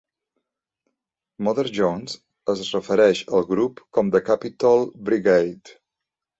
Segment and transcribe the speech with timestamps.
[1.47, 2.15] "Mother Jones"
[2.55, 5.81] es refereix al grup com "The Capitol Brigade".